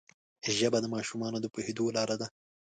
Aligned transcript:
ژبه 0.57 0.77
د 0.81 0.85
ماشومانو 0.95 1.37
د 1.41 1.45
پوهېدو 1.53 1.85
لاره 1.95 2.15
ده 2.21 2.27